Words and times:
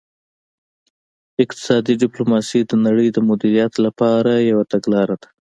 اقتصادي 1.43 1.93
ډیپلوماسي 2.03 2.59
د 2.65 2.71
نړۍ 2.85 3.07
د 3.13 3.17
مدیریت 3.29 3.73
لپاره 3.85 4.31
یوه 4.49 4.63
تګلاره 4.73 5.15
ده 5.21 5.29